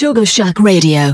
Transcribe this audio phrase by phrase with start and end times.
[0.00, 1.12] Sugar Shack Radio.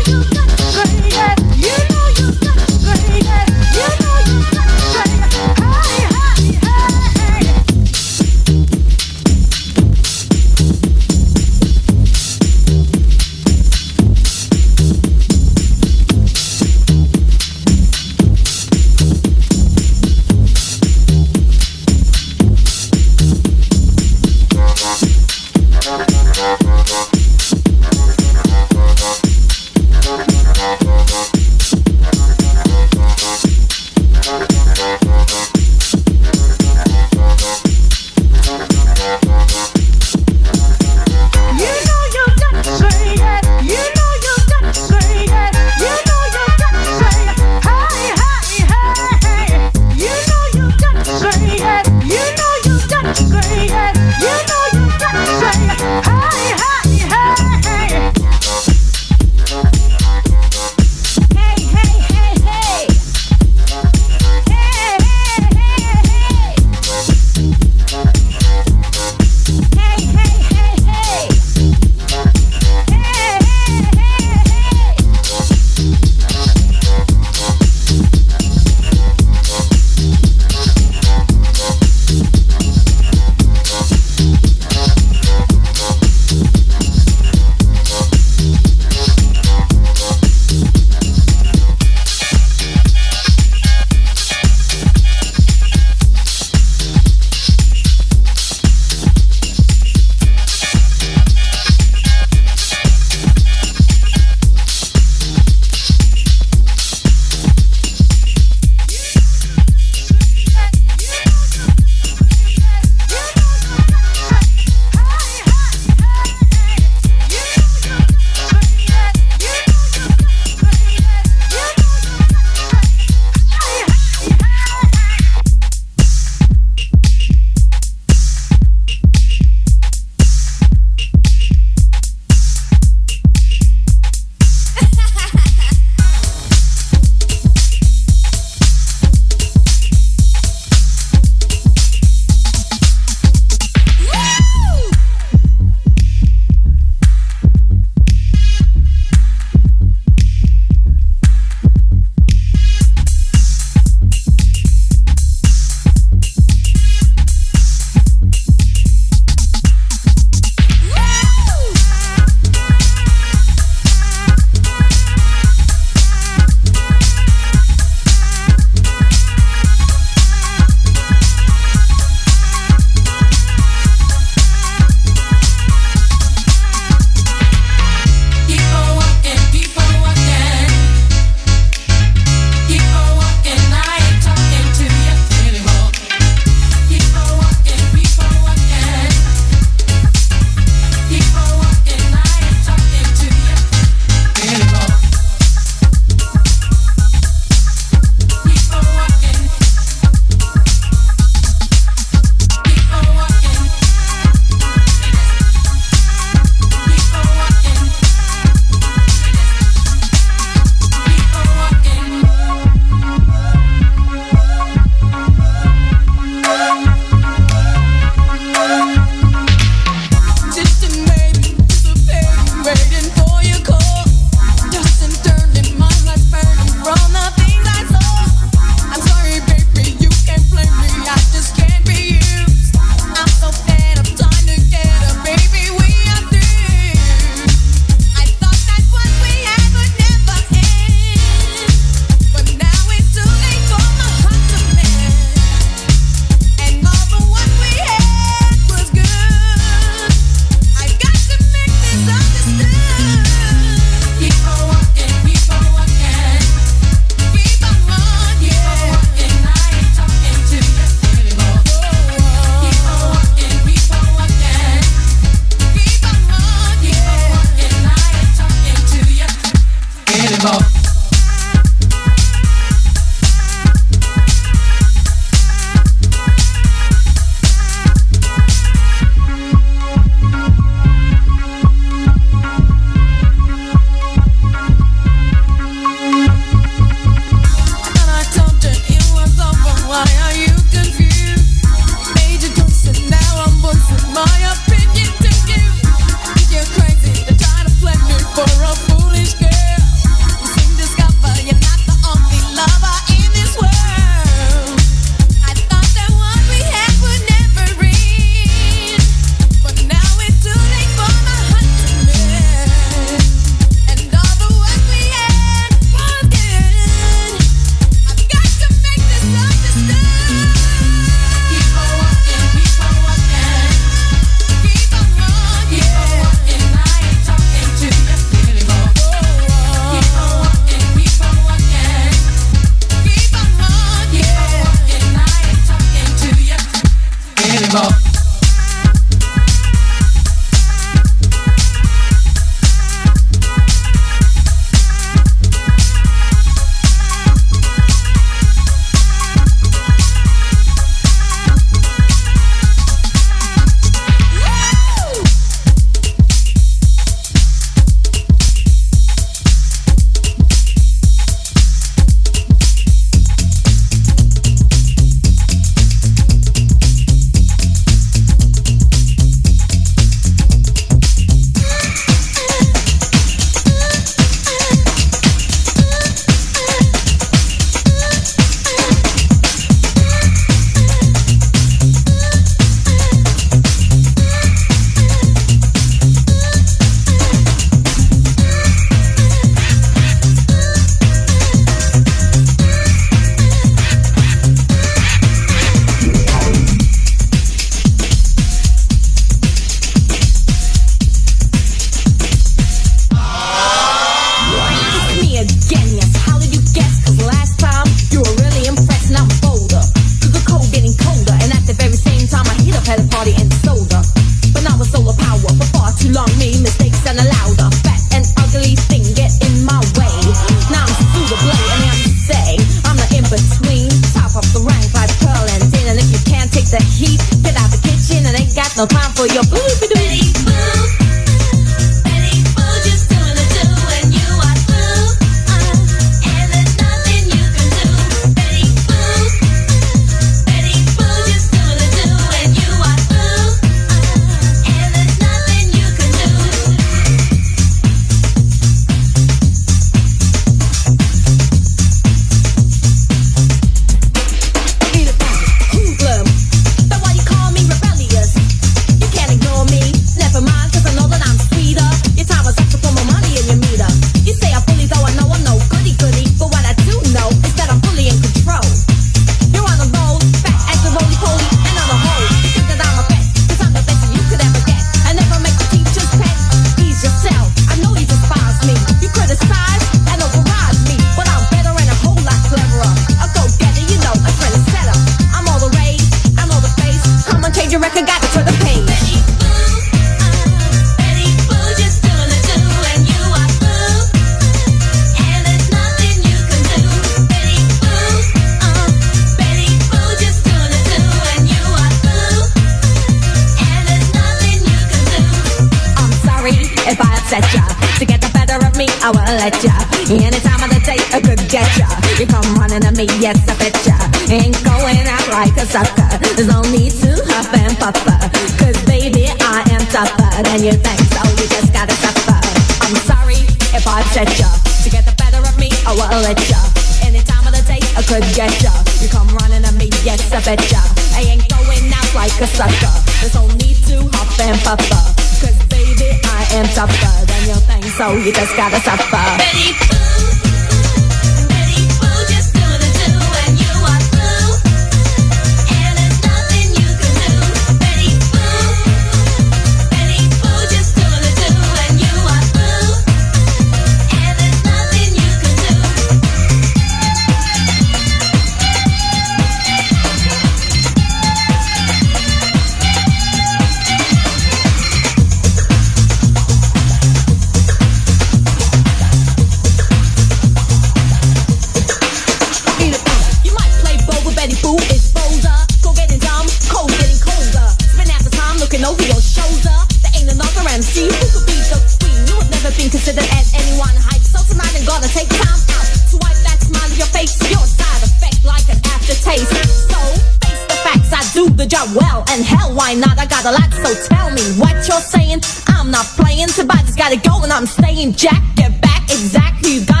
[574.41, 575.53] Betty Boo is bolder.
[575.85, 577.67] Go getting dumb, cold getting colder.
[577.93, 579.77] Spend half the time looking over your shoulder.
[580.01, 582.17] There ain't another MC who could be the queen.
[582.25, 584.25] You have never been considered as anyone hype.
[584.25, 587.37] So tonight I'm gonna take time out to wipe that smile of your face.
[587.53, 589.45] Your side effect like an aftertaste.
[589.93, 590.01] So
[590.41, 592.25] face the facts, I do the job well.
[592.33, 593.21] And hell, why not?
[593.21, 595.45] I got a lot, so tell me what you're saying.
[595.69, 596.49] I'm not playing.
[596.49, 598.17] so I just gotta go, and I'm staying.
[598.17, 599.77] Jack, get back exactly.
[599.77, 600.00] You got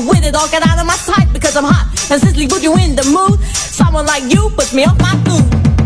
[0.00, 1.86] get with it or get out of my sight because I'm hot.
[1.88, 3.40] and Consistently put you in the mood.
[3.54, 5.85] Someone like you puts me off my food.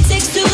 [0.00, 0.49] it takes to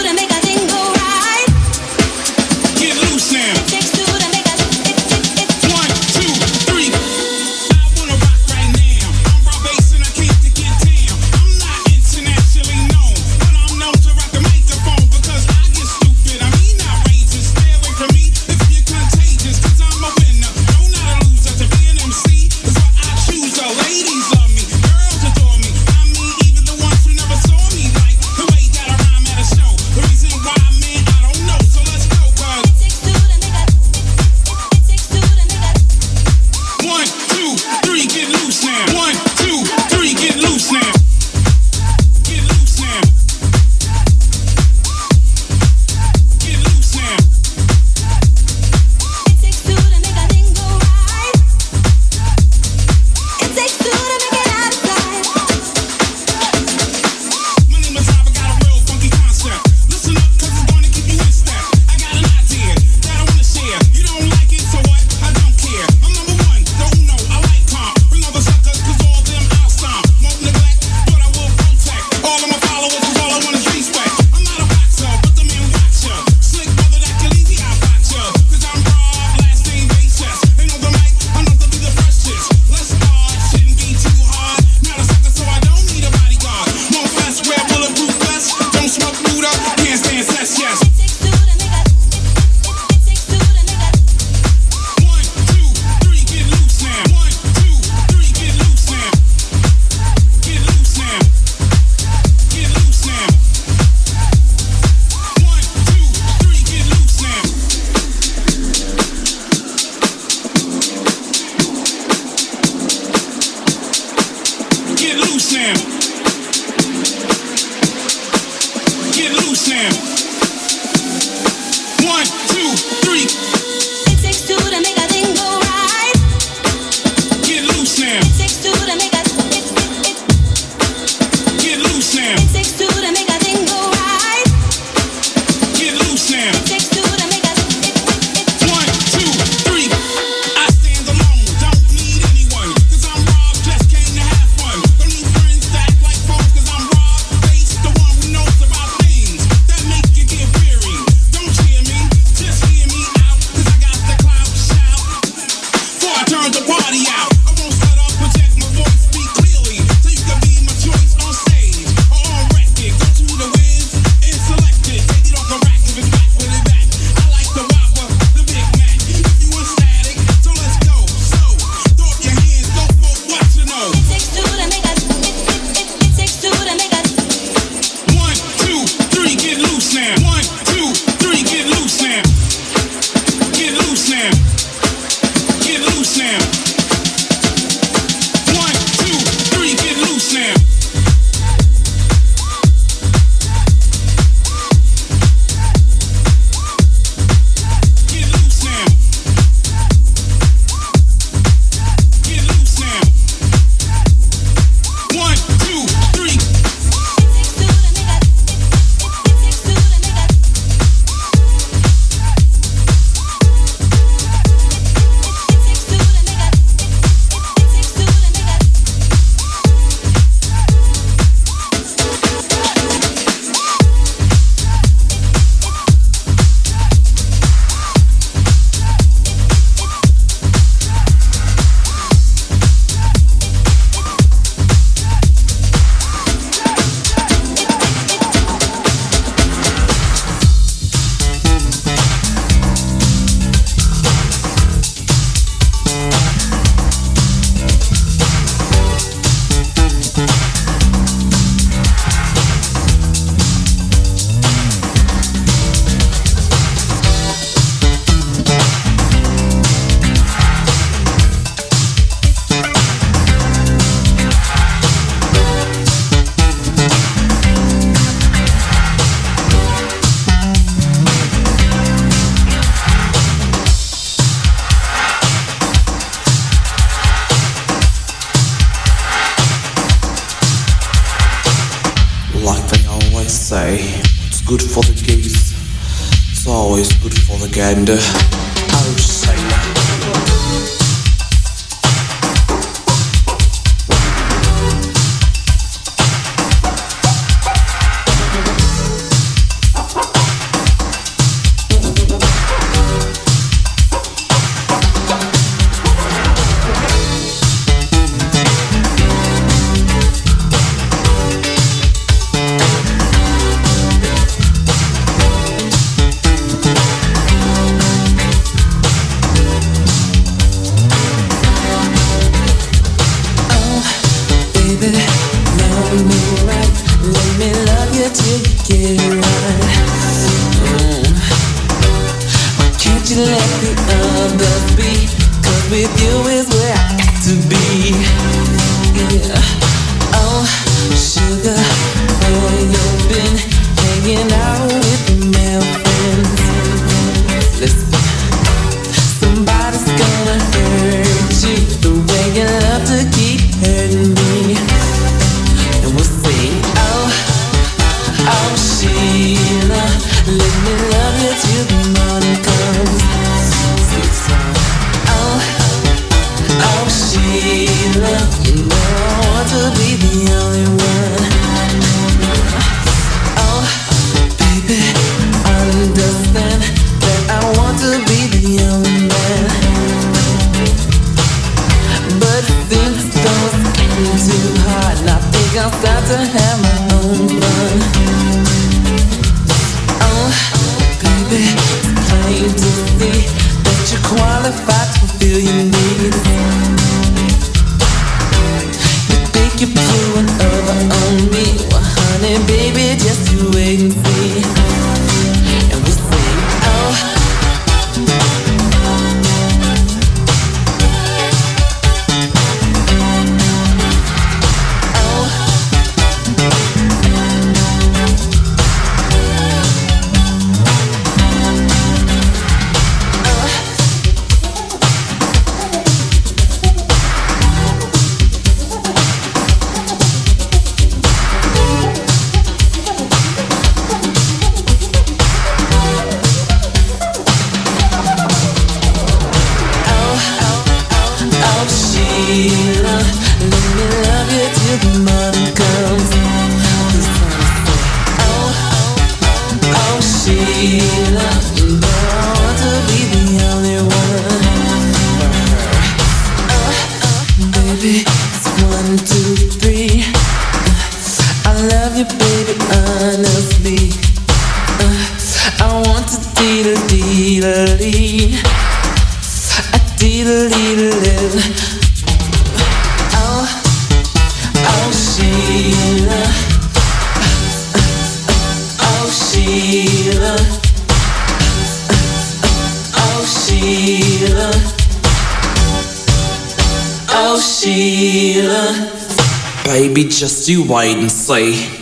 [490.47, 491.76] do wide and say.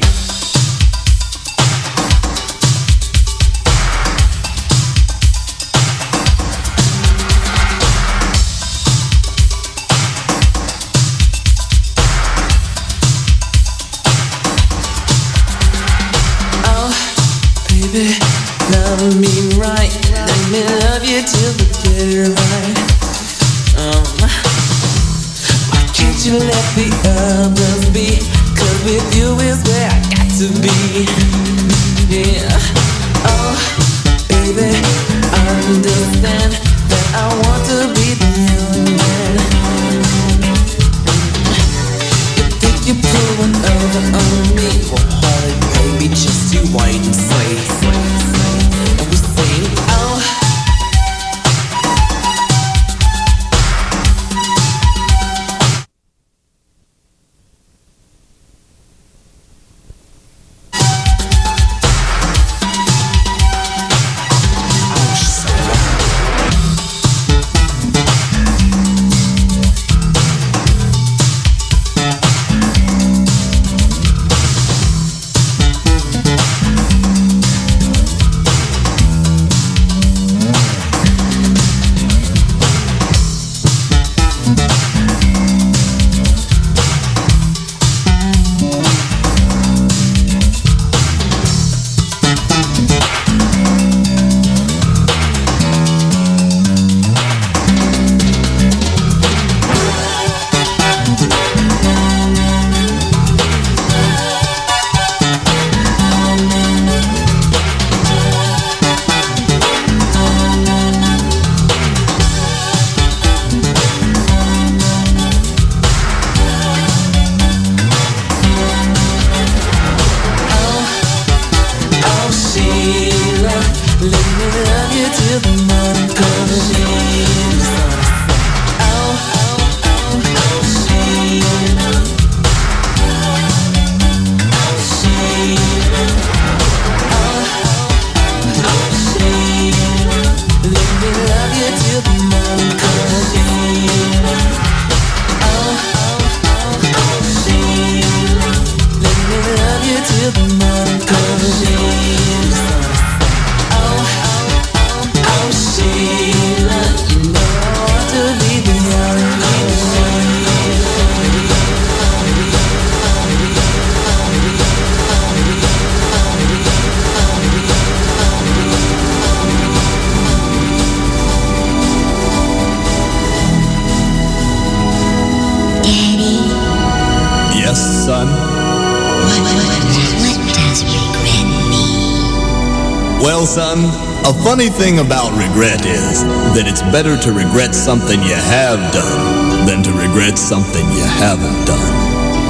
[183.55, 183.79] son,
[184.27, 186.27] a funny thing about regret is
[186.59, 191.63] that it's better to regret something you have done than to regret something you haven't
[191.63, 191.95] done.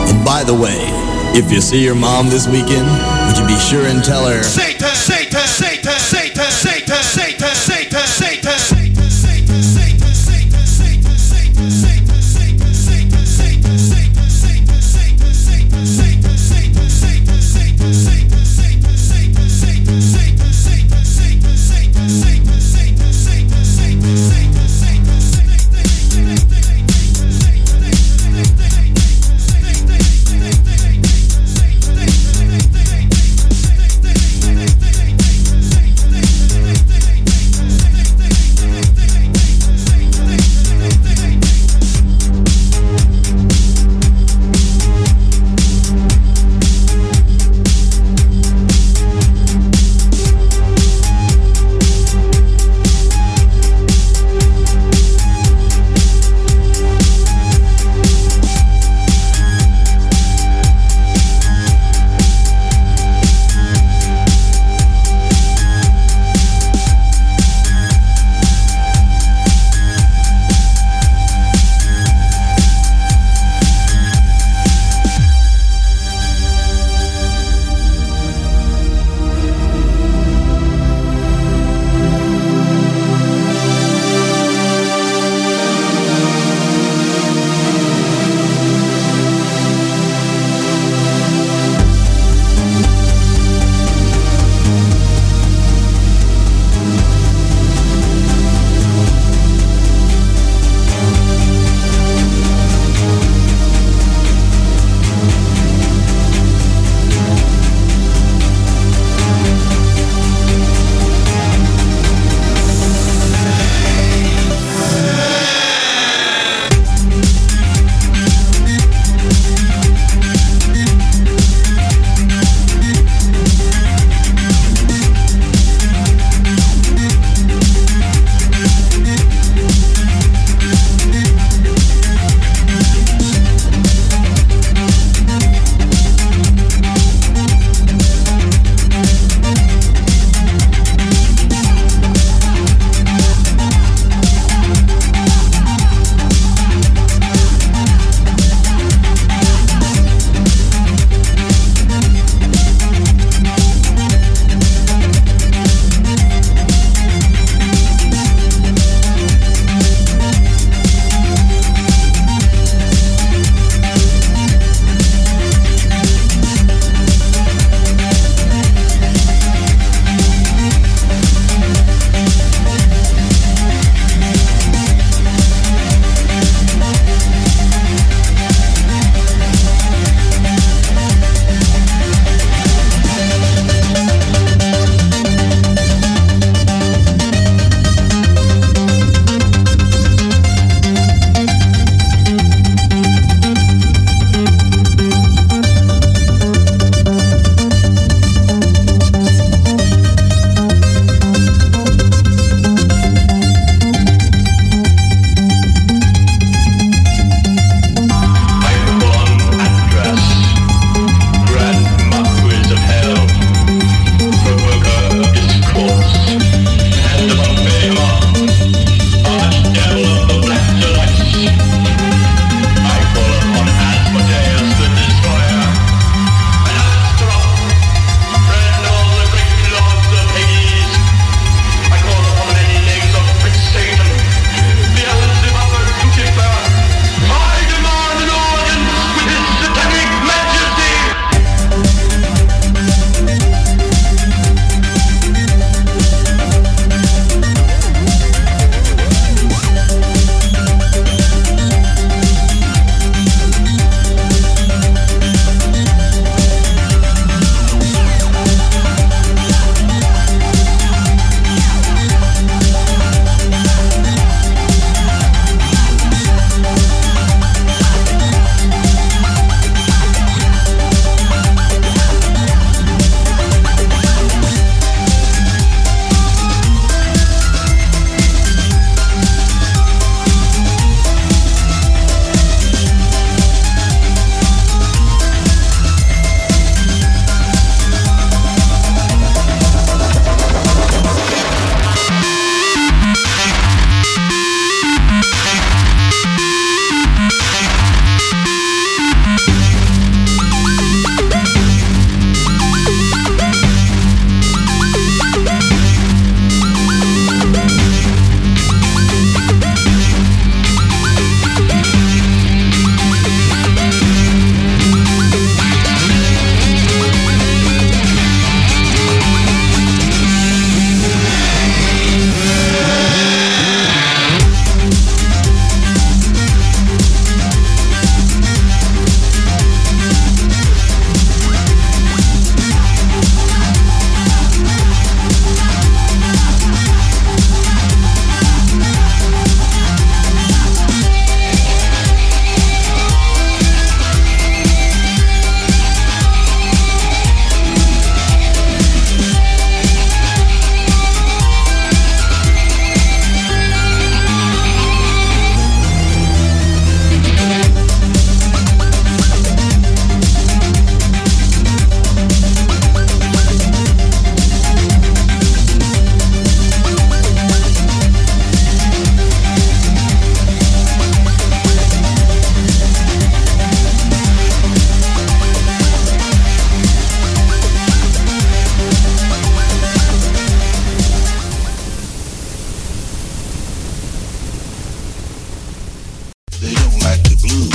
[0.09, 0.81] And by the way,
[1.37, 2.89] if you see your mom this weekend,
[3.29, 4.43] would you be sure and tell her...
[4.43, 4.97] Satan!